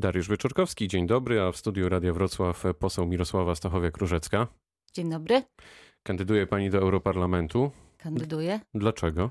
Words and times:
Dariusz 0.00 0.28
Wyczorkowski, 0.28 0.88
dzień 0.88 1.06
dobry, 1.06 1.40
a 1.40 1.52
w 1.52 1.56
studiu 1.56 1.88
Radia 1.88 2.12
Wrocław 2.12 2.64
poseł 2.78 3.06
Mirosława 3.06 3.52
Stachowiak-Różecka. 3.52 4.46
Dzień 4.92 5.10
dobry. 5.10 5.42
Kandyduje 6.02 6.46
pani 6.46 6.70
do 6.70 6.78
Europarlamentu. 6.78 7.70
Kandyduję. 7.98 8.60
Dlaczego? 8.74 9.30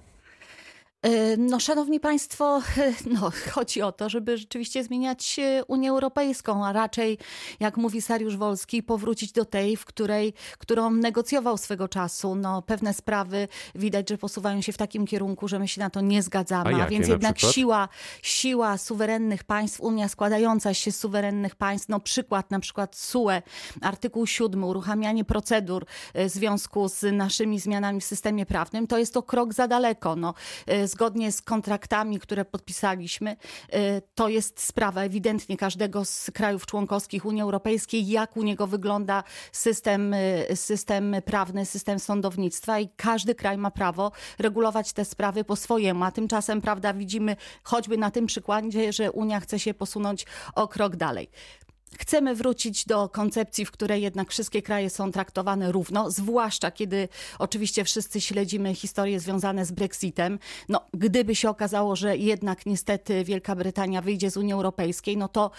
E, 1.01 1.37
no, 1.37 1.59
szanowni 1.59 1.99
państwo, 1.99 2.61
no, 3.19 3.31
chodzi 3.51 3.81
o 3.81 3.91
to, 3.91 4.09
żeby 4.09 4.37
rzeczywiście 4.37 4.83
zmieniać 4.83 5.39
e, 5.39 5.65
Unię 5.65 5.89
Europejską, 5.89 6.65
a 6.65 6.73
raczej, 6.73 7.17
jak 7.59 7.77
mówi 7.77 8.01
Sariusz 8.01 8.37
Wolski, 8.37 8.83
powrócić 8.83 9.31
do 9.31 9.45
tej, 9.45 9.77
w 9.77 9.85
której, 9.85 10.33
którą 10.57 10.91
negocjował 10.91 11.57
swego 11.57 11.87
czasu. 11.87 12.35
No, 12.35 12.61
pewne 12.61 12.93
sprawy 12.93 13.47
widać, 13.75 14.09
że 14.09 14.17
posuwają 14.17 14.61
się 14.61 14.71
w 14.71 14.77
takim 14.77 15.07
kierunku, 15.07 15.47
że 15.47 15.59
my 15.59 15.67
się 15.67 15.81
na 15.81 15.89
to 15.89 16.01
nie 16.01 16.23
zgadzamy. 16.23 16.75
A, 16.75 16.83
a 16.83 16.87
więc 16.87 17.07
na 17.07 17.13
jednak 17.13 17.35
przykład? 17.35 17.55
siła, 17.55 17.89
siła 18.21 18.77
suwerennych 18.77 19.43
państw, 19.43 19.81
Unia 19.81 20.09
składająca 20.09 20.73
się 20.73 20.91
z 20.91 20.99
suwerennych 20.99 21.55
państw, 21.55 21.89
no 21.89 21.99
przykład 21.99 22.51
na 22.51 22.59
przykład 22.59 22.95
SUE, 22.95 23.41
artykuł 23.81 24.27
7, 24.27 24.63
uruchamianie 24.63 25.25
procedur 25.25 25.85
e, 26.13 26.29
w 26.29 26.31
związku 26.31 26.89
z 26.89 27.15
naszymi 27.15 27.59
zmianami 27.59 28.01
w 28.01 28.05
systemie 28.05 28.45
prawnym, 28.45 28.87
to 28.87 28.97
jest 28.97 29.13
to 29.13 29.23
krok 29.23 29.53
za 29.53 29.67
daleko. 29.67 30.15
No, 30.15 30.33
zgodnie 30.87 31.31
z 31.31 31.41
kontraktami, 31.41 32.19
które 32.19 32.45
podpisaliśmy, 32.45 33.35
e, 33.69 34.01
to 34.01 34.29
jest 34.29 34.63
sprawa 34.63 35.01
ewidentnie 35.01 35.57
każdego 35.57 36.05
z 36.05 36.31
krajów 36.33 36.65
członkowskich 36.65 37.25
Unii 37.25 37.41
Europejskiej, 37.41 38.07
jak 38.07 38.37
u 38.37 38.43
niego 38.43 38.67
wygląda 38.67 39.23
system, 39.51 40.13
e, 40.13 40.55
system 40.55 41.15
prawny, 41.25 41.65
system 41.65 41.99
sądownictwa 41.99 42.79
i 42.79 42.89
każdy 42.95 43.35
kraj 43.35 43.57
ma 43.57 43.71
prawo 43.71 44.11
regulować 44.39 44.93
te 44.93 45.05
sprawy 45.05 45.43
po 45.43 45.55
swojemu. 45.55 46.03
A 46.03 46.11
tymczasem, 46.11 46.61
prawda, 46.61 46.93
widzimy 46.93 47.35
choćby 47.63 47.97
na 47.97 48.11
tym 48.11 48.25
przykładzie, 48.25 48.93
że 48.93 49.11
Unia 49.11 49.39
chce 49.39 49.59
się 49.59 49.73
posunąć 49.73 50.25
o 50.55 50.67
krok 50.67 50.95
dalej. 50.95 51.29
Chcemy 51.97 52.35
wrócić 52.35 52.85
do 52.85 53.09
koncepcji, 53.09 53.65
w 53.65 53.71
której 53.71 54.01
jednak 54.01 54.31
wszystkie 54.31 54.61
kraje 54.61 54.89
są 54.89 55.11
traktowane 55.11 55.71
równo, 55.71 56.11
zwłaszcza 56.11 56.71
kiedy 56.71 57.09
oczywiście 57.39 57.83
wszyscy 57.83 58.21
śledzimy 58.21 58.75
historie 58.75 59.19
związane 59.19 59.65
z 59.65 59.71
Brexitem. 59.71 60.39
No, 60.69 60.87
gdyby 60.93 61.35
się 61.35 61.49
okazało, 61.49 61.95
że 61.95 62.17
jednak 62.17 62.65
niestety 62.65 63.23
Wielka 63.23 63.55
Brytania 63.55 64.01
wyjdzie 64.01 64.31
z 64.31 64.37
Unii 64.37 64.53
Europejskiej, 64.53 65.17
no 65.17 65.27
to 65.27 65.51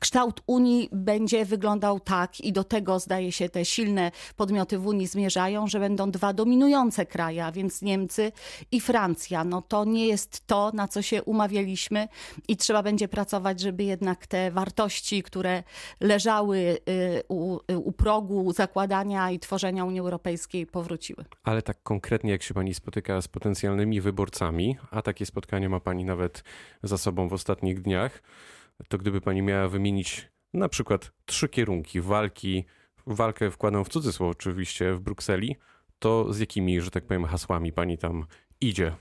kształt 0.00 0.42
Unii 0.46 0.88
będzie 0.92 1.44
wyglądał 1.44 2.00
tak 2.00 2.40
i 2.40 2.52
do 2.52 2.64
tego 2.64 2.98
zdaje 2.98 3.32
się 3.32 3.48
te 3.48 3.64
silne 3.64 4.10
podmioty 4.36 4.78
w 4.78 4.86
Unii 4.86 5.06
zmierzają, 5.06 5.66
że 5.66 5.80
będą 5.80 6.10
dwa 6.10 6.32
dominujące 6.32 7.06
kraje, 7.06 7.44
a 7.44 7.52
więc 7.52 7.82
Niemcy 7.82 8.32
i 8.72 8.80
Francja. 8.80 9.44
No 9.44 9.62
to 9.62 9.84
nie 9.84 10.06
jest 10.06 10.46
to, 10.46 10.70
na 10.74 10.88
co 10.88 11.02
się 11.02 11.22
umawialiśmy 11.22 12.08
i 12.48 12.56
trzeba 12.56 12.82
będzie 12.82 13.08
pracować, 13.08 13.60
żeby 13.60 13.84
jednak 13.84 14.26
te 14.26 14.50
wartości, 14.50 15.22
które 15.22 15.62
leżały 16.00 16.58
y, 16.58 17.22
u, 17.28 17.58
u 17.76 17.92
progu 17.92 18.52
zakładania 18.52 19.30
i 19.30 19.38
tworzenia 19.38 19.84
Unii 19.84 20.00
Europejskiej 20.00 20.66
powróciły. 20.66 21.24
Ale 21.44 21.62
tak 21.62 21.82
konkretnie, 21.82 22.30
jak 22.30 22.42
się 22.42 22.54
pani 22.54 22.74
spotyka 22.74 23.22
z 23.22 23.28
potencjalnymi 23.28 24.00
wyborcami, 24.00 24.76
a 24.90 25.02
takie 25.02 25.26
spotkanie 25.26 25.68
ma 25.68 25.80
pani 25.80 26.04
nawet 26.04 26.44
za 26.82 26.98
sobą 26.98 27.28
w 27.28 27.32
ostatnich 27.32 27.82
dniach, 27.82 28.22
to 28.88 28.98
gdyby 28.98 29.20
pani 29.20 29.42
miała 29.42 29.68
wymienić 29.68 30.30
na 30.54 30.68
przykład 30.68 31.12
trzy 31.24 31.48
kierunki 31.48 32.00
walki, 32.00 32.64
walkę 33.06 33.50
wkładam 33.50 33.84
w 33.84 33.88
cudzysłów 33.88 34.30
oczywiście 34.30 34.94
w 34.94 35.00
Brukseli, 35.00 35.56
to 35.98 36.32
z 36.32 36.38
jakimi, 36.38 36.80
że 36.80 36.90
tak 36.90 37.04
powiem, 37.06 37.24
hasłami 37.24 37.72
pani 37.72 37.98
tam 37.98 38.26
idzie? 38.60 38.92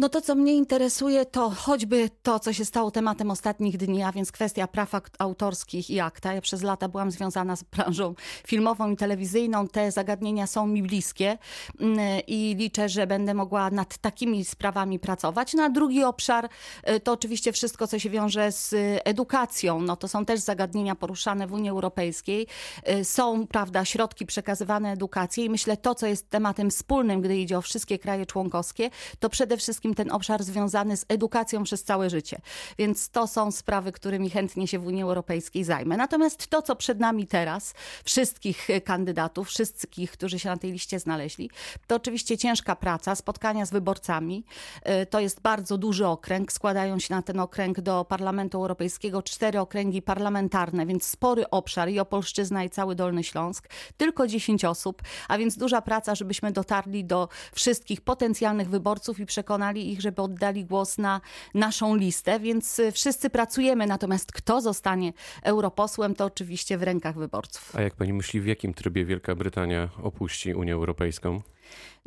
No 0.00 0.08
to, 0.08 0.20
co 0.20 0.34
mnie 0.34 0.54
interesuje, 0.54 1.26
to 1.26 1.50
choćby 1.50 2.10
to, 2.22 2.38
co 2.38 2.52
się 2.52 2.64
stało 2.64 2.90
tematem 2.90 3.30
ostatnich 3.30 3.76
dni, 3.76 4.02
a 4.02 4.12
więc 4.12 4.32
kwestia 4.32 4.66
praw 4.66 4.90
autorskich 5.18 5.90
i 5.90 6.00
akta. 6.00 6.32
Ja 6.32 6.40
przez 6.40 6.62
lata 6.62 6.88
byłam 6.88 7.10
związana 7.10 7.56
z 7.56 7.62
branżą 7.62 8.14
filmową 8.46 8.90
i 8.90 8.96
telewizyjną. 8.96 9.68
Te 9.68 9.92
zagadnienia 9.92 10.46
są 10.46 10.66
mi 10.66 10.82
bliskie 10.82 11.38
mm, 11.80 12.20
i 12.26 12.54
liczę, 12.58 12.88
że 12.88 13.06
będę 13.06 13.34
mogła 13.34 13.70
nad 13.70 13.98
takimi 13.98 14.44
sprawami 14.44 14.98
pracować. 14.98 15.54
No 15.54 15.62
a 15.62 15.68
drugi 15.68 16.04
obszar 16.04 16.48
y, 16.88 17.00
to 17.00 17.12
oczywiście 17.12 17.52
wszystko, 17.52 17.86
co 17.86 17.98
się 17.98 18.10
wiąże 18.10 18.52
z 18.52 18.72
y, 18.72 19.04
edukacją. 19.04 19.80
No 19.80 19.96
to 19.96 20.08
są 20.08 20.24
też 20.24 20.40
zagadnienia 20.40 20.94
poruszane 20.94 21.46
w 21.46 21.52
Unii 21.52 21.70
Europejskiej. 21.70 22.46
Y, 22.88 23.04
Są, 23.04 23.46
prawda, 23.46 23.84
środki 23.84 24.26
przekazywane 24.26 24.92
edukacji 24.92 25.44
i 25.44 25.50
myślę, 25.50 25.76
to, 25.76 25.94
co 25.94 26.06
jest 26.06 26.30
tematem 26.30 26.70
wspólnym, 26.70 27.20
gdy 27.20 27.36
idzie 27.36 27.58
o 27.58 27.62
wszystkie 27.62 27.98
kraje 27.98 28.26
członkowskie, 28.26 28.90
to 29.18 29.28
przede 29.28 29.56
wszystkim 29.56 29.89
ten 29.94 30.12
obszar 30.12 30.42
związany 30.42 30.96
z 30.96 31.04
edukacją 31.08 31.64
przez 31.64 31.84
całe 31.84 32.10
życie. 32.10 32.40
Więc 32.78 33.08
to 33.08 33.26
są 33.26 33.50
sprawy, 33.50 33.92
którymi 33.92 34.30
chętnie 34.30 34.68
się 34.68 34.78
w 34.78 34.86
Unii 34.86 35.02
Europejskiej 35.02 35.64
zajmę. 35.64 35.96
Natomiast 35.96 36.46
to, 36.46 36.62
co 36.62 36.76
przed 36.76 37.00
nami 37.00 37.26
teraz, 37.26 37.74
wszystkich 38.04 38.70
e, 38.70 38.80
kandydatów, 38.80 39.48
wszystkich, 39.48 40.10
którzy 40.10 40.38
się 40.38 40.48
na 40.48 40.56
tej 40.56 40.72
liście 40.72 41.00
znaleźli, 41.00 41.50
to 41.86 41.96
oczywiście 41.96 42.38
ciężka 42.38 42.76
praca, 42.76 43.14
spotkania 43.14 43.66
z 43.66 43.70
wyborcami. 43.70 44.44
E, 44.82 45.06
To 45.06 45.20
jest 45.20 45.40
bardzo 45.40 45.78
duży 45.78 46.06
okręg. 46.06 46.52
Składają 46.52 46.98
się 46.98 47.14
na 47.14 47.22
ten 47.22 47.40
okręg 47.40 47.80
do 47.80 48.04
Parlamentu 48.04 48.58
Europejskiego 48.58 49.22
cztery 49.22 49.60
okręgi 49.60 50.02
parlamentarne, 50.02 50.86
więc 50.86 51.06
spory 51.06 51.50
obszar 51.50 51.88
i 51.88 52.00
Opolszczyzna 52.00 52.64
i 52.64 52.70
cały 52.70 52.94
Dolny 52.94 53.24
Śląsk. 53.24 53.68
Tylko 53.96 54.26
10 54.26 54.64
osób, 54.64 55.02
a 55.28 55.38
więc 55.38 55.56
duża 55.56 55.82
praca, 55.82 56.14
żebyśmy 56.14 56.52
dotarli 56.52 57.04
do 57.04 57.28
wszystkich 57.52 58.00
potencjalnych 58.00 58.68
wyborców 58.68 59.20
i 59.20 59.26
przekonali 59.26 59.79
ich, 59.80 60.00
żeby 60.00 60.22
oddali 60.22 60.64
głos 60.64 60.98
na 60.98 61.20
naszą 61.54 61.96
listę, 61.96 62.40
więc 62.40 62.78
y, 62.78 62.92
wszyscy 62.92 63.30
pracujemy, 63.30 63.86
natomiast 63.86 64.32
kto 64.32 64.60
zostanie 64.60 65.12
europosłem, 65.42 66.14
to 66.14 66.24
oczywiście 66.24 66.78
w 66.78 66.82
rękach 66.82 67.18
wyborców. 67.18 67.76
A 67.76 67.82
jak 67.82 67.94
pani 67.94 68.12
myśli, 68.12 68.40
w 68.40 68.46
jakim 68.46 68.74
trybie 68.74 69.04
Wielka 69.04 69.34
Brytania 69.34 69.88
opuści 70.02 70.54
Unię 70.54 70.74
Europejską? 70.74 71.42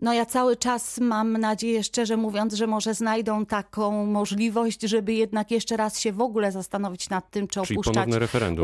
No 0.01 0.13
ja 0.13 0.25
cały 0.25 0.57
czas 0.57 0.99
mam 0.99 1.37
nadzieję, 1.37 1.83
szczerze 1.83 2.17
mówiąc, 2.17 2.53
że 2.53 2.67
może 2.67 2.93
znajdą 2.93 3.45
taką 3.45 4.05
możliwość, 4.05 4.81
żeby 4.81 5.13
jednak 5.13 5.51
jeszcze 5.51 5.77
raz 5.77 5.99
się 5.99 6.11
w 6.11 6.21
ogóle 6.21 6.51
zastanowić 6.51 7.09
nad 7.09 7.31
tym, 7.31 7.47
czy 7.47 7.61
Czyli 7.61 7.77
opuszczać. 7.79 7.95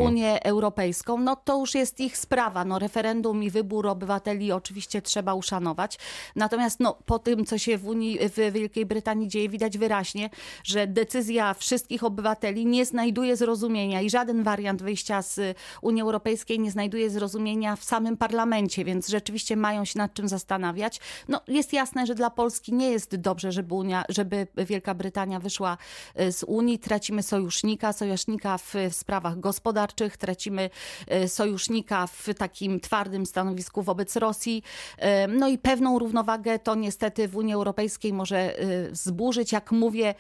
Unię 0.06 0.44
Europejską. 0.44 1.18
No 1.18 1.36
to 1.36 1.60
już 1.60 1.76
jest 1.76 2.00
ich 2.00 2.18
sprawa. 2.18 2.66
No 2.66 2.80
referendum 2.80 3.44
i 3.44 3.50
wybór 3.50 3.88
obywateli 3.88 4.52
oczywiście 4.52 5.02
trzeba 5.02 5.34
uszanować. 5.34 5.98
Natomiast 6.36 6.80
no, 6.80 6.98
po 7.06 7.20
tym, 7.20 7.46
co 7.46 7.58
się 7.58 7.78
w 7.78 7.88
Unii, 7.88 8.20
w 8.22 8.54
Wielkiej 8.54 8.86
Brytanii 8.86 9.28
dzieje, 9.28 9.50
widać 9.50 9.78
wyraźnie, 9.78 10.30
że 10.64 10.88
decyzja 10.88 11.54
wszystkich 11.54 12.04
obywateli 12.04 12.66
nie 12.66 12.86
znajduje 12.86 13.36
zrozumienia 13.36 14.02
i 14.02 14.10
żaden 14.10 14.44
wariant 14.44 14.84
wyjścia 14.84 15.22
z 15.22 15.58
Unii 15.82 16.02
Europejskiej 16.02 16.60
nie 16.60 16.72
znajduje 16.72 17.10
zrozumienia 17.10 17.76
w 17.76 17.84
samym 17.84 18.18
parlamencie, 18.18 18.86
więc 18.86 19.08
rzeczywiście 19.08 19.56
mają 19.56 19.86
się 19.86 20.00
nad 20.00 20.14
czym 20.14 20.28
zastanawiać. 20.28 21.00
No, 21.28 21.42
jest 21.48 21.74
jasne, 21.74 22.06
że 22.06 22.16
dla 22.16 22.30
Polski 22.30 22.74
nie 22.74 22.90
jest 22.90 23.16
dobrze, 23.16 23.52
żeby, 23.52 23.76
Unia, 23.76 24.04
żeby 24.10 24.48
Wielka 24.58 24.94
Brytania 24.94 25.40
wyszła 25.40 25.78
e, 26.16 26.32
z 26.32 26.44
Unii. 26.44 26.80
Tracimy 26.80 27.24
sojusznika, 27.24 27.94
sojusznika 27.94 28.58
w, 28.58 28.74
w 28.90 28.96
sprawach 28.96 29.40
gospodarczych, 29.40 30.18
tracimy 30.18 30.70
e, 31.08 31.28
sojusznika 31.28 32.08
w 32.08 32.28
takim 32.38 32.80
twardym 32.80 33.26
stanowisku 33.26 33.82
wobec 33.82 34.16
Rosji. 34.16 34.64
E, 34.98 35.28
No 35.28 35.48
i 35.48 35.58
pewną 35.58 36.00
równowagę 36.00 36.60
to 36.60 36.76
niestety 36.76 37.28
w 37.28 37.38
Unii 37.38 37.54
Europejskiej 37.54 38.14
może 38.14 38.56
zburzyć. 38.92 39.52
Jak 39.52 39.72
mówię, 39.72 40.16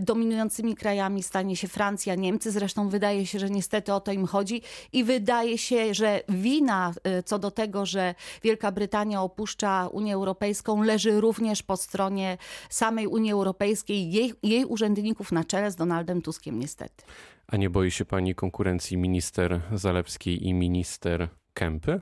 dominującymi 0.00 0.74
krajami 0.74 1.22
stanie 1.22 1.56
się 1.56 1.68
Francja, 1.68 2.14
Niemcy. 2.14 2.50
Zresztą 2.50 2.88
wydaje 2.88 3.26
się, 3.26 3.38
że 3.38 3.50
niestety 3.50 3.92
o 3.92 4.00
to 4.00 4.12
im 4.12 4.26
chodzi 4.26 4.62
i 4.92 5.04
wydaje 5.04 5.58
się, 5.58 5.94
że 5.94 6.20
wina 6.28 6.92
co 7.24 7.38
do 7.38 7.50
tego, 7.50 7.86
że 7.86 8.14
Wielka 8.42 8.72
Brytania 8.72 9.22
opuszcza 9.22 9.88
Unię 9.92 10.14
Europejską 10.14 10.43
leży 10.82 11.20
również 11.20 11.62
po 11.62 11.76
stronie 11.76 12.38
samej 12.70 13.06
Unii 13.06 13.32
Europejskiej, 13.32 14.12
jej, 14.12 14.32
jej 14.42 14.64
urzędników 14.64 15.32
na 15.32 15.44
czele 15.44 15.70
z 15.70 15.76
Donaldem 15.76 16.22
Tuskiem 16.22 16.58
niestety. 16.58 17.04
A 17.46 17.56
nie 17.56 17.70
boi 17.70 17.90
się 17.90 18.04
pani 18.04 18.34
konkurencji 18.34 18.96
minister 18.96 19.60
Zalewskiej 19.72 20.46
i 20.46 20.54
minister 20.54 21.28
Kępy? 21.54 22.00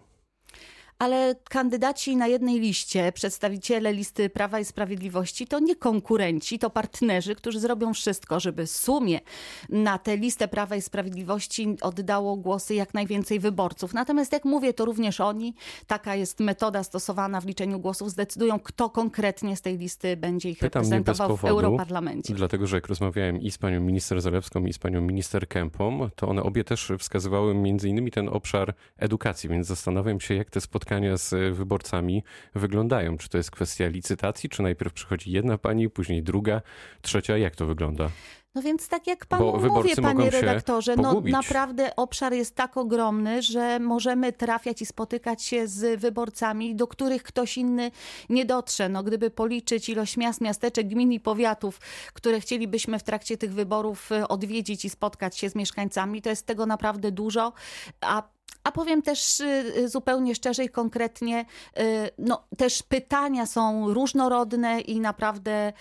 Ale 1.02 1.34
kandydaci 1.48 2.16
na 2.16 2.26
jednej 2.26 2.60
liście, 2.60 3.12
przedstawiciele 3.12 3.92
listy 3.92 4.30
Prawa 4.30 4.60
i 4.60 4.64
Sprawiedliwości, 4.64 5.46
to 5.46 5.58
nie 5.58 5.76
konkurenci, 5.76 6.58
to 6.58 6.70
partnerzy, 6.70 7.34
którzy 7.34 7.60
zrobią 7.60 7.94
wszystko, 7.94 8.40
żeby 8.40 8.66
w 8.66 8.70
sumie 8.70 9.20
na 9.68 9.98
tę 9.98 10.16
listę 10.16 10.48
Prawa 10.48 10.76
i 10.76 10.82
Sprawiedliwości 10.82 11.76
oddało 11.80 12.36
głosy 12.36 12.74
jak 12.74 12.94
najwięcej 12.94 13.40
wyborców. 13.40 13.94
Natomiast 13.94 14.32
jak 14.32 14.44
mówię, 14.44 14.74
to 14.74 14.84
również 14.84 15.20
oni, 15.20 15.54
taka 15.86 16.14
jest 16.14 16.40
metoda 16.40 16.84
stosowana 16.84 17.40
w 17.40 17.46
liczeniu 17.46 17.80
głosów, 17.80 18.10
zdecydują, 18.10 18.60
kto 18.60 18.90
konkretnie 18.90 19.56
z 19.56 19.62
tej 19.62 19.78
listy 19.78 20.16
będzie 20.16 20.50
ich 20.50 20.58
Pytam 20.58 20.82
reprezentował 20.82 21.36
w 21.36 21.40
powodu, 21.40 21.66
Europarlamencie. 21.66 22.34
Dlatego, 22.34 22.66
że 22.66 22.76
jak 22.76 22.86
rozmawiałem 22.86 23.40
i 23.40 23.50
z 23.50 23.58
panią 23.58 23.80
minister 23.80 24.20
Zalewską, 24.20 24.64
i 24.64 24.72
z 24.72 24.78
panią 24.78 25.00
minister 25.00 25.48
Kępą, 25.48 26.10
to 26.16 26.28
one 26.28 26.42
obie 26.42 26.64
też 26.64 26.92
wskazywały 26.98 27.54
między 27.54 27.88
innymi 27.88 28.10
ten 28.10 28.28
obszar 28.28 28.74
edukacji, 28.98 29.48
więc 29.48 29.66
zastanawiam 29.66 30.20
się, 30.20 30.34
jak 30.34 30.50
te 30.50 30.60
spotkania 30.60 30.91
z 31.14 31.56
wyborcami 31.56 32.24
wyglądają. 32.54 33.18
Czy 33.18 33.28
to 33.28 33.38
jest 33.38 33.50
kwestia 33.50 33.88
licytacji, 33.88 34.48
czy 34.48 34.62
najpierw 34.62 34.92
przychodzi 34.92 35.30
jedna 35.30 35.58
pani, 35.58 35.90
później 35.90 36.22
druga, 36.22 36.62
trzecia? 37.02 37.36
Jak 37.36 37.56
to 37.56 37.66
wygląda? 37.66 38.08
No 38.54 38.62
więc 38.62 38.88
tak 38.88 39.06
jak 39.06 39.26
panu 39.26 39.70
mówię, 39.70 39.96
panie 39.96 40.30
redaktorze, 40.30 40.96
no 40.96 41.20
naprawdę 41.24 41.96
obszar 41.96 42.32
jest 42.32 42.54
tak 42.54 42.76
ogromny, 42.76 43.42
że 43.42 43.78
możemy 43.78 44.32
trafiać 44.32 44.82
i 44.82 44.86
spotykać 44.86 45.42
się 45.42 45.66
z 45.66 46.00
wyborcami, 46.00 46.76
do 46.76 46.86
których 46.86 47.22
ktoś 47.22 47.58
inny 47.58 47.90
nie 48.28 48.44
dotrze. 48.44 48.88
No 48.88 49.02
gdyby 49.02 49.30
policzyć 49.30 49.88
ilość 49.88 50.16
miast, 50.16 50.40
miasteczek, 50.40 50.88
gmin 50.88 51.12
i 51.12 51.20
powiatów, 51.20 51.80
które 52.12 52.40
chcielibyśmy 52.40 52.98
w 52.98 53.02
trakcie 53.02 53.38
tych 53.38 53.52
wyborów 53.52 54.12
e, 54.12 54.28
odwiedzić 54.28 54.84
i 54.84 54.90
spotkać 54.90 55.38
się 55.38 55.50
z 55.50 55.54
mieszkańcami, 55.54 56.22
to 56.22 56.30
jest 56.30 56.46
tego 56.46 56.66
naprawdę 56.66 57.12
dużo, 57.12 57.52
a 58.00 58.22
a 58.64 58.72
powiem 58.72 59.02
też 59.02 59.40
y, 59.40 59.44
y, 59.76 59.88
zupełnie 59.88 60.34
szczerze 60.34 60.64
i 60.64 60.68
konkretnie, 60.68 61.44
y, 61.78 61.82
no, 62.18 62.44
też 62.56 62.82
pytania 62.82 63.46
są 63.46 63.94
różnorodne 63.94 64.80
i 64.80 65.00
naprawdę 65.00 65.72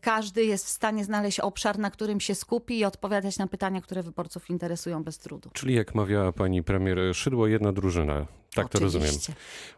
każdy 0.00 0.44
jest 0.44 0.66
w 0.66 0.68
stanie 0.68 1.04
znaleźć 1.04 1.40
obszar, 1.40 1.78
na 1.78 1.90
którym 1.90 2.20
się 2.20 2.34
skupi 2.34 2.78
i 2.78 2.84
odpowiadać 2.84 3.38
na 3.38 3.46
pytania, 3.46 3.80
które 3.80 4.02
wyborców 4.02 4.50
interesują 4.50 5.04
bez 5.04 5.18
trudu. 5.18 5.50
Czyli 5.52 5.74
jak 5.74 5.94
mawiała 5.94 6.32
pani 6.32 6.62
premier 6.62 6.98
Szydło, 7.14 7.46
jedna 7.46 7.72
drużyna. 7.72 8.39
Tak 8.54 8.68
to 8.68 8.78
rozumiem. 8.78 9.14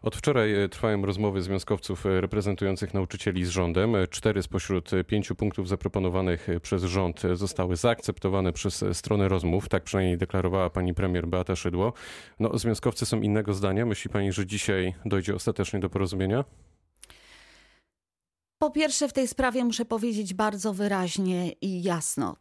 Od 0.01 0.15
wczoraj 0.15 0.63
e, 0.63 0.69
trwają 0.69 1.05
rozmowy 1.05 1.41
związkowców 1.41 2.05
e, 2.05 2.21
reprezentujących 2.21 2.93
nauczycieli 2.93 3.45
z 3.45 3.49
rządem. 3.49 3.95
E, 3.95 4.07
cztery 4.07 4.43
spośród 4.43 4.91
pięciu 5.07 5.35
punktów 5.35 5.67
zaproponowanych 5.67 6.47
przez 6.61 6.83
rząd 6.83 7.21
zostały 7.33 7.75
zaakceptowane 7.75 8.53
przez 8.53 8.85
stronę 8.93 9.29
rozmów. 9.29 9.69
Tak 9.69 9.83
przynajmniej 9.83 10.17
deklarowała 10.17 10.69
pani 10.69 10.93
premier 10.93 11.27
Beata 11.27 11.55
Szydło. 11.55 11.93
No, 12.39 12.57
związkowcy 12.57 13.05
są 13.05 13.21
innego 13.21 13.53
zdania. 13.53 13.85
Myśli 13.85 14.09
pani, 14.09 14.31
że 14.31 14.45
dzisiaj 14.45 14.93
dojdzie 15.05 15.35
ostatecznie 15.35 15.79
do 15.79 15.89
porozumienia? 15.89 16.43
Po 18.57 18.71
pierwsze, 18.71 19.07
w 19.07 19.13
tej 19.13 19.27
sprawie 19.27 19.63
muszę 19.63 19.85
powiedzieć 19.85 20.33
bardzo 20.33 20.73
wyraźnie 20.73 21.51
i 21.51 21.83
jasno 21.83 22.35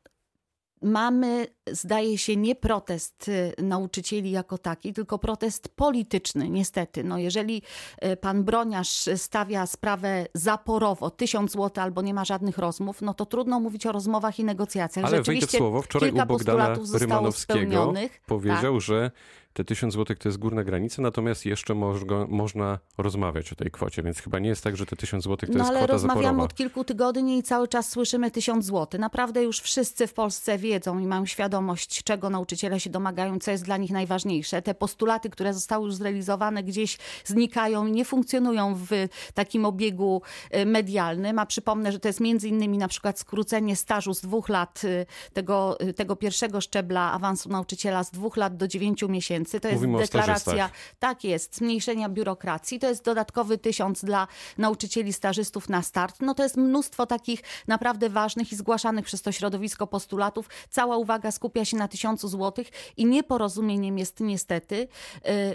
mamy, 0.83 1.47
zdaje 1.71 2.19
się, 2.19 2.37
nie 2.37 2.55
protest 2.55 3.29
y, 3.29 3.53
nauczycieli 3.63 4.31
jako 4.31 4.59
taki, 4.59 4.93
tylko 4.93 5.19
protest 5.19 5.69
polityczny, 5.69 6.51
niestety. 6.51 7.05
No 7.05 7.19
jeżeli 7.19 7.63
y, 8.05 8.17
pan 8.17 8.45
Broniarz 8.45 9.09
stawia 9.17 9.67
sprawę 9.67 10.27
zaporowo, 10.35 11.11
tysiąc 11.11 11.53
złotych 11.53 11.83
albo 11.85 12.03
nie 12.03 12.15
ma 12.15 12.25
żadnych 12.25 12.59
rozmów, 12.59 13.03
no 13.03 13.15
to 13.15 13.27
trudno 13.27 13.61
mówić 13.61 13.87
o 13.87 13.93
rozmowach 13.93 14.39
i 14.39 14.45
negocjacjach. 14.45 15.07
Ale 15.07 15.17
Rzeczywiście 15.17 15.59
słowo, 15.59 15.83
wczoraj 15.83 16.13
u 16.13 16.27
Bogdana 16.27 16.77
Rymanowskiego 16.95 17.93
powiedział, 18.27 18.75
tak? 18.75 18.83
że 18.83 19.11
te 19.53 19.65
1000 19.65 19.95
zł 19.95 20.17
to 20.17 20.29
jest 20.29 20.39
górna 20.39 20.65
granica, 20.65 21.03
natomiast 21.03 21.47
jeszcze 21.47 21.75
można, 21.75 22.27
można 22.29 22.79
rozmawiać 22.99 23.53
o 23.53 23.57
tej 23.57 23.71
kwocie, 23.71 24.03
więc 24.03 24.19
chyba 24.19 24.39
nie 24.39 24.49
jest 24.49 24.65
tak, 24.65 24.77
że 24.77 24.87
te 24.87 24.97
1000 24.97 25.25
zł 25.25 25.37
to 25.37 25.47
no, 25.53 25.59
jest 25.59 25.71
ale 25.71 25.79
kwota 25.79 25.93
rozmawiamy 25.93 26.23
zaporowa. 26.23 26.45
od 26.45 26.55
kilku 26.55 26.85
tygodni 26.85 27.39
i 27.39 27.43
cały 27.43 27.69
czas 27.69 27.89
słyszymy 27.89 28.31
1000 28.31 28.65
zł. 28.65 29.01
Naprawdę 29.01 29.43
już 29.43 29.61
wszyscy 29.61 30.07
w 30.07 30.15
Polsce 30.15 30.59
wiedzą 30.59 30.99
i 30.99 31.07
mają 31.07 31.27
świadomość, 31.27 32.05
czego 32.05 32.31
nauczyciele 32.31 32.81
się 32.81 32.91
domagają, 32.91 33.39
co 33.39 33.51
jest 33.51 33.65
dla 33.65 33.77
nich 33.77 33.91
najważniejsze. 33.91 34.63
Te 34.63 34.75
postulaty, 34.75 35.31
które 35.31 35.55
zostały 35.55 35.87
już 35.87 35.95
zrealizowane, 35.95 36.63
gdzieś 36.63 36.99
znikają 37.25 37.87
i 37.87 37.93
nie 37.93 38.05
funkcjonują 38.05 38.75
w 38.75 38.91
takim 39.35 39.65
obiegu 39.65 40.23
y, 40.57 40.67
medialnym. 40.67 41.39
A 41.39 41.47
przypomnę, 41.47 41.93
że 41.93 41.99
to 41.99 42.09
jest 42.09 42.21
między 42.21 42.49
innymi 42.49 42.79
na 42.79 42.89
przykład 42.89 43.19
skrócenie 43.19 43.77
stażu 43.77 44.15
z 44.15 44.21
dwóch 44.21 44.49
lat 44.49 44.85
y, 44.85 45.07
tego, 45.33 45.81
y, 45.81 45.95
tego 45.95 46.17
pierwszego 46.17 46.61
szczebla 46.61 47.13
awansu 47.13 47.49
nauczyciela 47.49 48.05
z 48.05 48.11
dwóch 48.11 48.37
lat 48.37 48.57
do 48.57 48.69
dziewięciu 48.69 49.09
miesięcy. 49.09 49.42
To 49.51 49.69
jest 49.69 49.83
Mówimy 49.83 49.99
deklaracja. 49.99 50.71
Tak 50.99 51.25
jest, 51.25 51.57
zmniejszenia 51.57 52.09
biurokracji. 52.09 52.79
To 52.79 52.89
jest 52.89 53.05
dodatkowy 53.05 53.59
tysiąc 53.59 54.05
dla 54.05 54.29
nauczycieli 54.59 55.13
stażystów 55.13 55.69
na 55.69 55.83
start. 55.83 56.17
No 56.21 56.35
to 56.35 56.43
jest 56.43 56.57
mnóstwo 56.57 57.07
takich 57.07 57.43
naprawdę 57.67 58.09
ważnych 58.09 58.53
i 58.53 58.57
zgłaszanych 58.57 59.05
przez 59.05 59.23
to 59.23 59.33
środowisko 59.33 59.87
postulatów. 59.87 60.49
Cała 60.71 60.97
uwaga 60.97 61.31
skupia 61.31 61.65
się 61.65 61.77
na 61.77 61.89
tysiącu 61.89 62.29
złotych 62.29 62.69
i 62.97 63.07
nieporozumieniem 63.07 63.99
jest 63.99 64.21
niestety, 64.21 64.89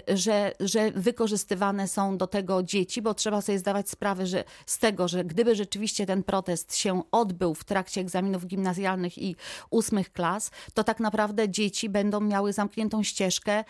y, 0.08 0.16
że, 0.16 0.52
że 0.60 0.90
wykorzystywane 0.90 1.88
są 1.88 2.16
do 2.16 2.26
tego 2.26 2.62
dzieci, 2.62 3.02
bo 3.02 3.14
trzeba 3.14 3.40
sobie 3.40 3.58
zdawać 3.58 3.90
sprawę 3.90 4.26
że 4.26 4.44
z 4.66 4.78
tego, 4.78 5.08
że 5.08 5.24
gdyby 5.24 5.56
rzeczywiście 5.56 6.06
ten 6.06 6.22
protest 6.22 6.76
się 6.76 7.02
odbył 7.10 7.54
w 7.54 7.64
trakcie 7.64 8.00
egzaminów 8.00 8.46
gimnazjalnych 8.46 9.18
i 9.18 9.36
ósmych 9.70 10.12
klas, 10.12 10.50
to 10.74 10.84
tak 10.84 11.00
naprawdę 11.00 11.48
dzieci 11.48 11.88
będą 11.88 12.20
miały 12.20 12.52
zamkniętą 12.52 13.02
ścieżkę 13.02 13.64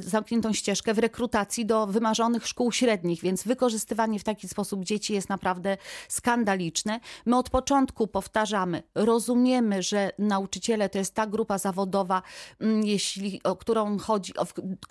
zamkniętą 0.00 0.52
ścieżkę 0.52 0.94
w 0.94 0.98
rekrutacji 0.98 1.66
do 1.66 1.86
wymarzonych 1.86 2.46
szkół 2.46 2.72
średnich, 2.72 3.20
więc 3.20 3.42
wykorzystywanie 3.44 4.18
w 4.18 4.24
taki 4.24 4.48
sposób 4.48 4.84
dzieci 4.84 5.12
jest 5.12 5.28
naprawdę 5.28 5.76
skandaliczne. 6.08 7.00
My 7.26 7.36
od 7.36 7.50
początku 7.50 8.06
powtarzamy, 8.06 8.82
rozumiemy, 8.94 9.82
że 9.82 10.10
nauczyciele 10.18 10.88
to 10.88 10.98
jest 10.98 11.14
ta 11.14 11.26
grupa 11.26 11.58
zawodowa, 11.58 12.22
mm, 12.60 12.84
jeśli, 12.84 13.40
o 13.42 13.56
którą 13.56 13.98
chodzi, 13.98 14.32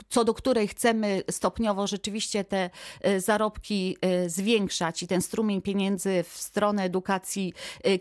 co 0.09 0.24
do 0.24 0.33
której 0.33 0.68
chcemy 0.68 1.24
stopniowo 1.31 1.88
rzeczywiście 1.88 2.44
te 2.44 2.69
y, 3.07 3.21
zarobki 3.21 3.98
y, 4.25 4.30
zwiększać 4.30 5.03
i 5.03 5.07
ten 5.07 5.21
strumień 5.21 5.62
pieniędzy 5.62 6.24
w 6.30 6.38
stronę 6.38 6.83
edukacji 6.83 7.53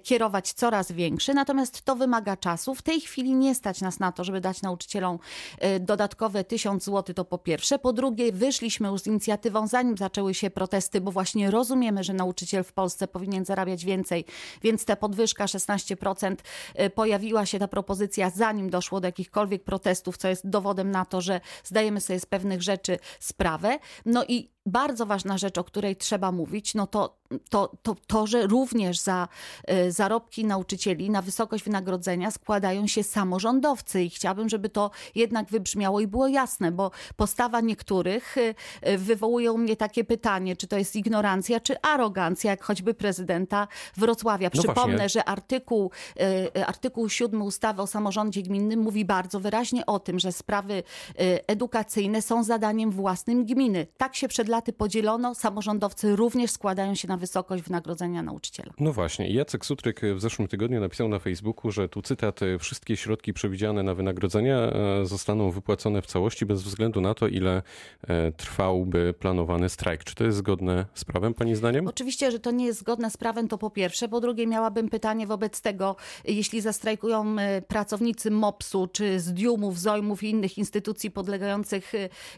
kierować 0.03 0.53
coraz 0.53 0.93
większy. 0.93 1.35
Natomiast 1.35 1.83
to 1.83 1.97
wymaga 1.97 2.37
czasu. 2.37 2.75
W 2.75 2.83
tej 2.83 3.01
chwili 3.01 3.35
nie 3.35 3.55
stać 3.55 3.81
nas 3.81 3.99
na 3.99 4.13
to, 4.13 4.25
żeby 4.25 4.41
dać 4.41 4.63
nauczycielom 4.63 5.19
dodatkowe 5.85 6.25
dodatkowe 6.25 6.45
1000 6.45 6.85
zł 6.85 7.15
to 7.15 7.25
po 7.25 7.39
pierwsze. 7.39 7.79
Po 7.79 7.93
drugie, 7.93 8.33
wyszliśmy 8.33 8.89
już 8.89 9.01
z 9.01 9.07
inicjatywą, 9.07 9.67
zanim 9.67 9.97
zaczęły 9.97 10.35
się 10.35 10.51
protesty, 10.51 11.01
bo 11.01 11.11
właśnie 11.11 11.51
rozumiemy, 11.51 12.05
że 12.05 12.13
nauczyciel 12.13 12.65
w 12.65 12.73
Polsce 12.73 13.09
powinien 13.09 13.45
zarabiać 13.45 13.85
więcej, 13.85 14.25
więc 14.63 14.85
ta 14.85 14.97
podwyżka 14.97 15.45
16% 15.47 16.37
y, 16.81 16.91
pojawiła 16.91 17.47
się 17.47 17.59
ta 17.59 17.69
propozycja, 17.69 18.31
zanim 18.31 18.71
doszło 18.71 19.01
do 19.01 19.09
jakichkolwiek 19.09 19.65
protestów, 19.65 20.17
co 20.17 20.29
jest 20.29 20.49
dowodem 20.49 20.91
na 20.91 21.05
to, 21.05 21.21
że 21.21 21.41
zdajemy 21.65 22.01
sobie 22.01 22.21
z 22.21 22.27
pewnych 22.27 22.63
rzeczy 22.63 22.99
sprawę. 23.21 23.79
No 24.07 24.25
i 24.29 24.54
bardzo 24.67 25.07
ważna 25.07 25.39
rzecz, 25.39 25.59
o 25.59 25.65
której 25.65 25.97
trzeba 25.97 26.33
mówić, 26.33 26.75
no 26.75 26.87
to 26.87 27.25
to, 27.51 27.73
to, 27.83 27.97
to 28.07 28.27
że 28.27 28.47
również 28.47 28.99
za 28.99 29.29
y, 29.71 29.93
zarobki 29.93 30.45
nauczycieli 30.45 31.11
na 31.11 31.23
wysokość 31.23 31.65
wynagrodzenia 31.65 32.31
składają 32.31 32.87
się 32.87 33.03
samorządowcy 33.03 34.03
i 34.03 34.11
chciałabym, 34.11 34.49
żeby 34.49 34.69
to 34.69 34.91
jednak 35.15 35.51
wybrzmiało 35.51 36.01
i 36.01 36.07
było 36.07 36.29
jasne, 36.29 36.73
bo 36.73 36.91
postawa 37.17 37.61
niektórych 37.61 38.37
y, 38.37 38.55
y, 38.89 38.99
wywołuje 38.99 39.53
u 39.53 39.59
mnie 39.59 39.77
takie 39.77 40.05
pytanie, 40.05 40.57
czy 40.57 40.67
to 40.67 40.79
jest 40.79 40.97
ignorancja, 40.97 41.61
czy 41.61 41.81
arogancja, 41.81 42.51
jak 42.51 42.65
choćby 42.65 42.95
prezydenta 42.95 43.69
Wrocławia. 43.97 44.51
No 44.55 44.63
Przypomnę, 44.63 44.97
właśnie. 44.97 45.09
że 45.09 45.25
artykuł, 45.25 45.91
artykuł 46.67 47.09
7 47.09 47.43
ustawy 47.43 47.83
o 47.83 47.87
samorządzie 47.87 48.43
gminnym 48.43 48.81
mówi 48.81 49.05
bardzo 49.05 49.41
wyraźnie 49.41 49.87
o 49.87 49.99
tym, 49.99 50.19
że 50.19 50.33
sprawy 50.33 50.83
edukacyjne 51.47 52.23
są 52.23 52.45
zadaniem 52.45 52.91
własnym 52.91 53.45
gminy. 53.45 53.87
Tak 53.97 54.17
się 54.17 54.29
przed 54.29 54.49
laty 54.55 54.73
podzielono, 54.73 55.35
samorządowcy 55.35 56.17
również 56.17 56.51
składają 56.51 56.95
się 56.95 57.09
na 57.09 57.17
wysokość 57.17 57.63
wynagrodzenia 57.63 58.23
nauczyciela. 58.23 58.73
No 58.81 58.93
właśnie. 58.93 59.31
Jacek 59.31 59.67
Sutryk 59.67 60.01
w 60.15 60.21
zeszłym 60.21 60.49
tygodniu 60.49 60.81
napisał 60.81 61.09
na 61.09 61.19
Facebooku, 61.19 61.71
że 61.71 61.89
tu 61.89 62.03
cytat, 62.03 62.41
wszystkie 62.59 62.97
środki 62.97 63.33
przewidziane 63.33 63.83
na 63.83 63.95
wynagrodzenia 63.95 64.57
e, 64.57 65.07
zostaną 65.07 65.51
wypłacone 65.51 66.03
w 66.03 66.07
całości 66.07 66.47
bez 66.47 66.63
względu 66.63 67.01
na 67.01 67.15
to, 67.15 67.29
ile 67.29 67.63
e, 68.09 68.33
trwałby 68.33 69.15
planowany 69.19 69.69
strajk. 69.69 70.05
Czy 70.05 70.15
to 70.15 70.25
jest 70.25 70.39
zgodne 70.39 70.87
z 70.95 71.05
prawem, 71.05 71.35
pani 71.35 71.57
zdaniem? 71.57 71.89
Oczywiście, 71.89 72.31
że 72.31 72.41
to 72.41 72.51
nie 72.51 72.67
jest 72.67 72.81
zgodne 72.81 73.11
z 73.11 73.17
prawem, 73.17 73.49
to 73.49 73.59
po 73.59 73.71
pierwsze. 73.71 74.09
Po 74.09 74.21
drugie, 74.21 74.47
miałabym 74.47 74.89
pytanie 74.89 75.27
wobec 75.27 75.61
tego, 75.61 75.97
jeśli 76.25 76.61
zastrajkują 76.61 77.39
e, 77.39 77.63
pracownicy 77.63 78.31
MOPS-u, 78.31 78.87
czy 78.87 79.21
z 79.21 79.33
Diumów, 79.33 79.79
Zojmów 79.79 80.23
i 80.23 80.31
innych 80.31 80.59
instytucji 80.59 81.11
podlegających 81.11 81.93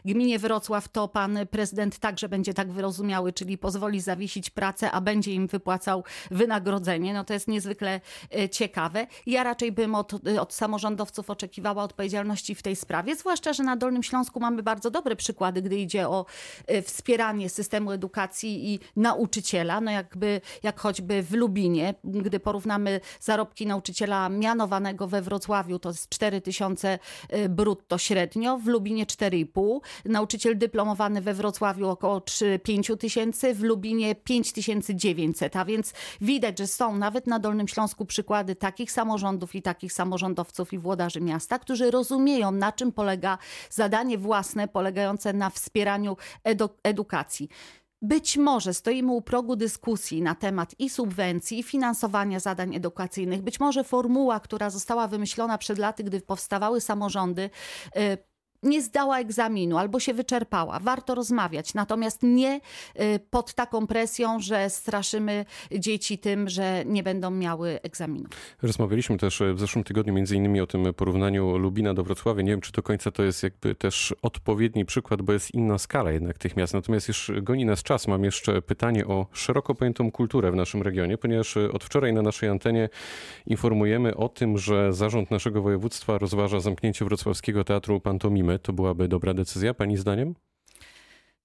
gminie 0.05 0.39
Wrocław, 0.39 0.89
to 0.89 1.07
pan 1.07 1.39
prezydent 1.51 1.99
także 2.07 2.29
będzie 2.29 2.53
tak 2.53 2.71
wyrozumiały, 2.71 3.33
czyli 3.33 3.57
pozwoli 3.57 4.01
zawiesić 4.01 4.49
pracę 4.49 4.91
a 4.91 5.01
będzie 5.01 5.33
im 5.33 5.47
wypłacał 5.47 6.03
wynagrodzenie. 6.31 7.13
No 7.13 7.23
to 7.23 7.33
jest 7.33 7.47
niezwykle 7.47 8.01
e, 8.35 8.49
ciekawe. 8.49 9.07
Ja 9.25 9.43
raczej 9.43 9.71
bym 9.71 9.95
od, 9.95 10.13
e, 10.27 10.41
od 10.41 10.53
samorządowców 10.53 11.29
oczekiwała 11.29 11.83
odpowiedzialności 11.83 12.55
w 12.55 12.61
tej 12.63 12.75
sprawie, 12.75 13.15
zwłaszcza, 13.15 13.53
że 13.53 13.63
na 13.63 13.75
Dolnym 13.75 14.03
Śląsku 14.03 14.39
mamy 14.39 14.63
bardzo 14.63 14.91
dobre 14.91 15.15
przykłady, 15.15 15.61
gdy 15.61 15.77
idzie 15.77 16.09
o 16.09 16.25
e, 16.67 16.81
wspieranie 16.81 17.49
systemu 17.49 17.91
edukacji 17.91 18.73
i 18.73 18.79
nauczyciela, 18.95 19.81
no 19.81 19.91
jakby, 19.91 20.41
jak 20.63 20.79
choćby 20.79 21.23
w 21.23 21.33
Lubinie, 21.33 21.93
gdy 22.03 22.39
porównamy 22.39 22.99
zarobki 23.19 23.67
nauczyciela 23.67 24.29
mianowanego 24.29 25.07
we 25.07 25.21
Wrocławiu, 25.21 25.79
to 25.79 25.89
jest 25.89 26.09
4 26.09 26.41
tysiące 26.41 26.99
brutto 27.49 27.97
średnio, 27.97 28.57
w 28.57 28.67
Lubinie 28.67 29.05
4,5, 29.05 29.79
nauczyciel 30.05 30.57
dyplomowany 30.57 31.21
we 31.21 31.33
Wrocławiu 31.33 31.87
około 31.97 32.21
5 32.63 32.91
tysięcy, 32.99 33.53
w 33.53 33.63
Lubinie 33.63 34.15
5 34.15 34.53
5900, 34.53 35.55
a 35.55 35.65
więc 35.65 35.93
widać, 36.21 36.59
że 36.59 36.67
są 36.67 36.97
nawet 36.97 37.27
na 37.27 37.39
Dolnym 37.39 37.67
Śląsku 37.67 38.05
przykłady 38.05 38.55
takich 38.55 38.91
samorządów 38.91 39.55
i 39.55 39.61
takich 39.61 39.93
samorządowców 39.93 40.73
i 40.73 40.79
włodarzy 40.79 41.21
miasta, 41.21 41.59
którzy 41.59 41.91
rozumieją, 41.91 42.51
na 42.51 42.71
czym 42.71 42.91
polega 42.91 43.37
zadanie 43.69 44.17
własne 44.17 44.67
polegające 44.67 45.33
na 45.33 45.49
wspieraniu 45.49 46.17
edu 46.43 46.69
edukacji. 46.83 47.49
Być 48.01 48.37
może 48.37 48.73
stoimy 48.73 49.11
u 49.11 49.21
progu 49.21 49.55
dyskusji 49.55 50.21
na 50.21 50.35
temat 50.35 50.75
i 50.79 50.89
subwencji, 50.89 51.59
i 51.59 51.63
finansowania 51.63 52.39
zadań 52.39 52.75
edukacyjnych. 52.75 53.41
Być 53.41 53.59
może 53.59 53.83
formuła, 53.83 54.39
która 54.39 54.69
została 54.69 55.07
wymyślona 55.07 55.57
przed 55.57 55.77
laty, 55.77 56.03
gdy 56.03 56.21
powstawały 56.21 56.81
samorządy, 56.81 57.49
y, 57.97 58.17
nie 58.67 58.81
zdała 58.81 59.19
egzaminu 59.19 59.77
albo 59.77 59.99
się 59.99 60.13
wyczerpała. 60.13 60.79
Warto 60.79 61.15
rozmawiać, 61.15 61.73
natomiast 61.73 62.23
nie 62.23 62.55
y, 62.99 63.19
pod 63.29 63.53
taką 63.53 63.87
presją, 63.87 64.39
że 64.39 64.69
straszymy 64.69 65.45
dzieci 65.71 66.17
tym, 66.17 66.49
że 66.49 66.83
nie 66.85 67.03
będą 67.03 67.31
miały 67.31 67.79
egzaminu. 67.81 68.29
Rozmawialiśmy 68.61 69.17
też 69.17 69.41
w 69.53 69.59
zeszłym 69.59 69.83
tygodniu 69.83 70.13
między 70.13 70.35
innymi 70.35 70.61
o 70.61 70.67
tym 70.67 70.93
porównaniu 70.93 71.57
Lubina 71.57 71.93
do 71.93 72.03
Wrocławia. 72.03 72.41
Nie 72.41 72.51
wiem, 72.51 72.61
czy 72.61 72.71
do 72.71 72.83
końca 72.83 73.11
to 73.11 73.23
jest 73.23 73.43
jakby 73.43 73.75
też 73.75 74.15
odpowiedni 74.21 74.85
przykład, 74.85 75.21
bo 75.21 75.33
jest 75.33 75.53
inna 75.53 75.77
skala 75.77 76.11
jednak 76.11 76.37
tych 76.37 76.57
miast. 76.57 76.73
Natomiast 76.73 77.07
już 77.07 77.31
goni 77.41 77.65
nas 77.65 77.83
czas. 77.83 78.07
Mam 78.07 78.23
jeszcze 78.23 78.61
pytanie 78.61 79.07
o 79.07 79.25
szeroko 79.31 79.75
pojętą 79.75 80.11
kulturę 80.11 80.51
w 80.51 80.55
naszym 80.55 80.81
regionie, 80.81 81.17
ponieważ 81.17 81.57
od 81.57 81.83
wczoraj 81.83 82.13
na 82.13 82.21
naszej 82.21 82.49
antenie 82.49 82.89
informujemy 83.45 84.15
o 84.15 84.29
tym, 84.29 84.57
że 84.57 84.93
zarząd 84.93 85.31
naszego 85.31 85.61
województwa 85.61 86.17
rozważa 86.17 86.59
zamknięcie 86.59 87.05
Wrocławskiego 87.05 87.63
Teatru 87.63 87.99
Pantomimy 87.99 88.56
to 88.59 88.73
byłaby 88.73 89.07
dobra 89.07 89.33
decyzja, 89.33 89.73
Pani 89.73 89.97
zdaniem? 89.97 90.35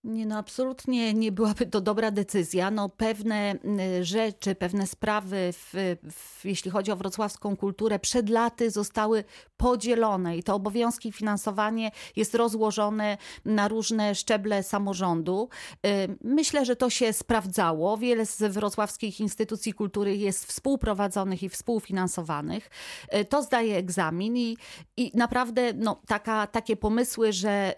Nie, 0.05 0.27
no 0.27 0.37
absolutnie 0.37 1.15
nie 1.15 1.33
byłaby 1.33 1.67
to 1.67 1.81
dobra 1.81 2.11
decyzja. 2.11 2.71
No, 2.71 2.89
pewne 2.89 3.55
y, 3.99 4.05
rzeczy, 4.05 4.55
pewne 4.55 4.87
sprawy, 4.87 5.53
w, 5.53 5.97
w, 6.11 6.45
jeśli 6.45 6.71
chodzi 6.71 6.93
o 6.93 6.97
wrocławską 6.97 7.57
kulturę, 7.57 7.99
przed 7.99 8.29
laty 8.29 8.71
zostały 8.71 9.25
podzielone 9.57 10.37
i 10.37 10.43
to 10.43 10.55
obowiązki 10.55 11.09
i 11.09 11.13
finansowanie 11.13 11.91
jest 12.17 12.35
rozłożone 12.35 13.19
na 13.45 13.69
różne 13.69 14.15
szczeble 14.15 14.63
samorządu. 14.63 15.49
Y, 15.87 16.17
myślę, 16.25 16.65
że 16.65 16.77
to 16.77 16.91
się 16.91 17.13
sprawdzało. 17.13 17.99
Wiele 17.99 18.27
z 18.27 18.43
wrocławskich 18.43 19.21
instytucji 19.21 19.73
kultury 19.73 20.17
jest 20.17 20.45
współprowadzonych 20.45 21.43
i 21.43 21.49
współfinansowanych. 21.49 22.71
Y, 23.15 23.25
to 23.25 23.43
zdaje 23.43 23.77
egzamin 23.77 24.37
i, 24.37 24.57
i 24.97 25.11
naprawdę 25.15 25.73
no, 25.73 26.01
taka, 26.07 26.47
takie 26.47 26.77
pomysły, 26.77 27.33
że, 27.33 27.75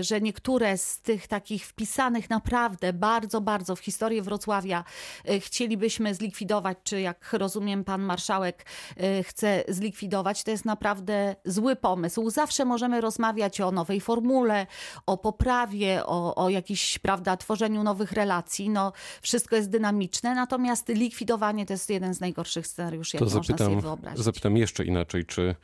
że 0.00 0.20
niektóre 0.20 0.78
z 0.78 1.00
tych 1.00 1.28
takich 1.28 1.59
takich 1.60 1.66
wpisanych 1.66 2.30
naprawdę 2.30 2.92
bardzo, 2.92 3.40
bardzo 3.40 3.76
w 3.76 3.80
historię 3.80 4.22
Wrocławia 4.22 4.84
e, 5.24 5.40
chcielibyśmy 5.40 6.14
zlikwidować, 6.14 6.78
czy 6.84 7.00
jak 7.00 7.32
rozumiem 7.32 7.84
pan 7.84 8.02
marszałek 8.02 8.66
e, 8.96 9.22
chce 9.22 9.64
zlikwidować, 9.68 10.44
to 10.44 10.50
jest 10.50 10.64
naprawdę 10.64 11.36
zły 11.44 11.76
pomysł. 11.76 12.30
Zawsze 12.30 12.64
możemy 12.64 13.00
rozmawiać 13.00 13.60
o 13.60 13.70
nowej 13.70 14.00
formule, 14.00 14.66
o 15.06 15.16
poprawie, 15.18 16.06
o, 16.06 16.34
o 16.34 16.48
jakiś, 16.48 16.98
prawda, 16.98 17.36
tworzeniu 17.36 17.82
nowych 17.82 18.12
relacji. 18.12 18.70
No, 18.70 18.92
wszystko 19.22 19.56
jest 19.56 19.70
dynamiczne, 19.70 20.34
natomiast 20.34 20.88
likwidowanie 20.88 21.66
to 21.66 21.72
jest 21.72 21.90
jeden 21.90 22.14
z 22.14 22.20
najgorszych 22.20 22.66
scenariuszy, 22.66 23.16
jak 23.16 23.20
to 23.20 23.24
można 23.24 23.42
zapytam, 23.42 23.66
sobie 23.66 23.82
wyobrazić. 23.82 24.24
Zapytam 24.24 24.56
jeszcze 24.56 24.84
inaczej, 24.84 25.24
czy 25.24 25.54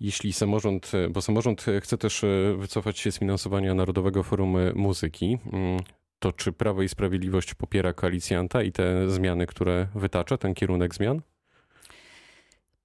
jeśli 0.00 0.32
samorząd, 0.32 0.92
bo 1.10 1.22
samorząd 1.22 1.64
chce 1.80 1.98
też 1.98 2.24
e, 2.24 2.56
wycofać 2.56 2.98
się 2.98 3.12
z 3.12 3.18
finansowania 3.18 3.74
Narodowego 3.74 4.22
Forum 4.22 4.56
Muzyki, 4.74 5.35
Mm, 5.52 5.80
to 6.18 6.32
czy 6.32 6.52
Prawo 6.52 6.82
i 6.82 6.88
Sprawiedliwość 6.88 7.54
popiera 7.54 7.92
koalicjanta 7.92 8.62
i 8.62 8.72
te 8.72 9.10
zmiany, 9.10 9.46
które 9.46 9.88
wytacza, 9.94 10.38
ten 10.38 10.54
kierunek 10.54 10.94
zmian? 10.94 11.20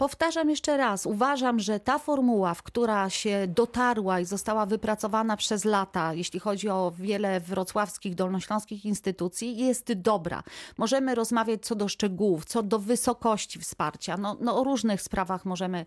Powtarzam 0.01 0.49
jeszcze 0.49 0.77
raz, 0.77 1.05
uważam, 1.05 1.59
że 1.59 1.79
ta 1.79 1.99
formuła, 1.99 2.53
w 2.53 2.63
która 2.63 3.09
się 3.09 3.47
dotarła 3.47 4.19
i 4.19 4.25
została 4.25 4.65
wypracowana 4.65 5.37
przez 5.37 5.65
lata, 5.65 6.13
jeśli 6.13 6.39
chodzi 6.39 6.69
o 6.69 6.93
wiele 6.97 7.39
wrocławskich, 7.39 8.15
dolnośląskich 8.15 8.85
instytucji, 8.85 9.57
jest 9.57 9.93
dobra. 9.93 10.43
Możemy 10.77 11.15
rozmawiać 11.15 11.65
co 11.65 11.75
do 11.75 11.87
szczegółów, 11.87 12.45
co 12.45 12.63
do 12.63 12.79
wysokości 12.79 13.59
wsparcia. 13.59 14.17
No, 14.17 14.37
no 14.39 14.59
o 14.59 14.63
różnych 14.63 15.01
sprawach 15.01 15.45
możemy 15.45 15.85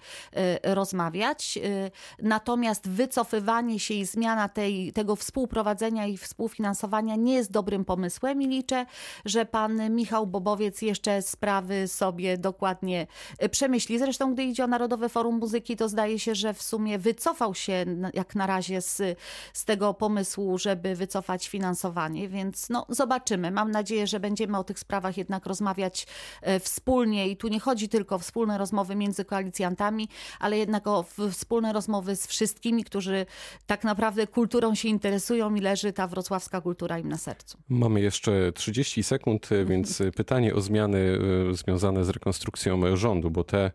y, 0.64 0.75
rozmawiać. 0.75 1.59
Y, 1.64 1.90
natomiast 2.23 2.88
wycofywanie 2.88 3.80
się 3.80 3.94
i 3.94 4.04
zmiana 4.04 4.49
tej, 4.49 4.92
tego 4.92 5.16
współprowadzenia 5.16 6.06
i 6.06 6.16
współfinansowania 6.16 7.16
nie 7.16 7.35
jest 7.35 7.50
dobrym 7.50 7.85
pomysłem 7.85 8.42
i 8.42 8.47
liczę, 8.47 8.87
że 9.25 9.47
pan 9.47 9.94
Michał 9.94 10.26
Bobowiec 10.26 10.83
jeszcze 10.83 11.23
sprawy 11.23 11.88
sobie 11.88 12.38
dokładnie 12.38 13.06
y, 13.42 13.49
przemyśli 13.49 14.03
Zresztą, 14.04 14.34
gdy 14.34 14.44
idzie 14.44 14.64
o 14.64 14.66
Narodowe 14.66 15.08
Forum 15.08 15.38
Muzyki, 15.38 15.76
to 15.76 15.88
zdaje 15.88 16.18
się, 16.18 16.34
że 16.34 16.54
w 16.54 16.62
sumie 16.62 16.99
wycofał 16.99 17.54
się 17.54 17.84
jak 18.14 18.34
na 18.34 18.46
razie 18.46 18.80
z, 18.80 19.18
z 19.52 19.64
tego 19.64 19.94
pomysłu, 19.94 20.58
żeby 20.58 20.94
wycofać 20.94 21.49
finansowanie, 21.49 22.28
więc 22.28 22.70
no, 22.70 22.87
zobaczymy. 22.88 23.50
Mam 23.50 23.70
nadzieję, 23.70 24.06
że 24.06 24.20
będziemy 24.20 24.58
o 24.58 24.64
tych 24.64 24.78
sprawach 24.78 25.16
jednak 25.16 25.46
rozmawiać 25.46 26.06
e, 26.42 26.61
wspólnie 26.61 27.28
i 27.28 27.37
tu 27.37 27.49
nie 27.49 27.61
chodzi 27.61 27.88
tylko 27.88 28.14
o 28.14 28.18
wspólne 28.18 28.58
rozmowy 28.58 28.94
między 28.94 29.25
koalicjantami, 29.25 30.08
ale 30.40 30.58
jednak 30.58 30.87
o 30.87 31.04
wspólne 31.30 31.73
rozmowy 31.73 32.16
z 32.16 32.26
wszystkimi, 32.26 32.84
którzy 32.84 33.26
tak 33.66 33.84
naprawdę 33.84 34.26
kulturą 34.26 34.75
się 34.75 34.88
interesują 34.88 35.54
i 35.54 35.61
leży 35.61 35.92
ta 35.92 36.06
wrocławska 36.06 36.61
kultura 36.61 36.99
im 36.99 37.08
na 37.08 37.18
sercu. 37.18 37.58
Mamy 37.68 38.00
jeszcze 38.00 38.52
30 38.52 39.02
sekund, 39.02 39.49
więc 39.66 40.02
pytanie 40.16 40.54
o 40.54 40.61
zmiany 40.61 41.18
e, 41.50 41.54
związane 41.54 42.04
z 42.04 42.08
rekonstrukcją 42.08 42.96
rządu, 42.96 43.30
bo 43.30 43.44
te 43.44 43.70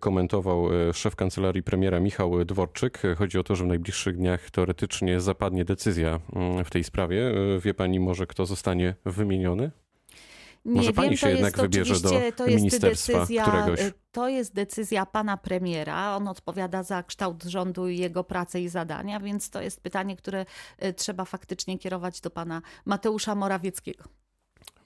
komentował 0.00 0.88
e, 0.88 0.92
szef 0.92 1.16
kancelarii 1.16 1.62
premiera 1.62 2.00
Michał 2.00 2.44
Dworczyk. 2.44 3.02
Chodzi 3.18 3.38
o 3.38 3.42
to, 3.42 3.56
że 3.56 3.64
w 3.64 3.66
najbliższych 3.66 4.16
dniach 4.16 4.50
teoretycznie 4.50 5.20
zapadnie 5.20 5.64
decyzja 5.64 6.20
mm, 6.32 6.64
w 6.64 6.70
tej 6.70 6.84
sprawie. 6.84 7.28
E, 7.28 7.60
wie 7.60 7.74
pani 7.74 8.00
może, 8.00 8.26
kto 8.26 8.46
zostanie 8.46 8.94
wymieniony? 9.04 9.70
Nie 10.64 10.74
Może 10.74 10.92
pani 10.92 11.08
wiem, 11.08 11.16
się 11.16 11.30
jednak 11.30 11.56
wybierze 11.56 12.00
do 12.00 12.10
to 12.36 12.46
ministerstwa 12.46 13.12
decyzja, 13.12 13.44
któregoś. 13.44 13.80
To 14.12 14.28
jest 14.28 14.54
decyzja 14.54 15.06
pana 15.06 15.36
premiera. 15.36 16.16
On 16.16 16.28
odpowiada 16.28 16.82
za 16.82 17.02
kształt 17.02 17.42
rządu 17.42 17.88
i 17.88 17.98
jego 17.98 18.24
pracę 18.24 18.60
i 18.60 18.68
zadania, 18.68 19.20
więc 19.20 19.50
to 19.50 19.62
jest 19.62 19.80
pytanie, 19.80 20.16
które 20.16 20.46
trzeba 20.96 21.24
faktycznie 21.24 21.78
kierować 21.78 22.20
do 22.20 22.30
pana 22.30 22.62
Mateusza 22.84 23.34
Morawieckiego. 23.34 24.04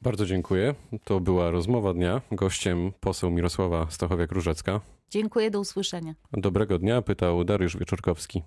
Bardzo 0.03 0.27
dziękuję. 0.27 0.75
To 1.05 1.21
była 1.21 1.51
rozmowa 1.51 1.95
dnia. 1.95 2.21
Gościem 2.33 2.93
poseł 3.01 3.31
Mirosława 3.31 3.85
Stachowiak-Różecka. 3.85 4.81
Dziękuję, 5.11 5.51
do 5.51 5.61
usłyszenia. 5.61 6.15
Dobrego 6.33 6.79
dnia, 6.79 7.03
pytał 7.03 7.45
Dariusz 7.45 7.77
Wieczorkowski. 7.77 8.43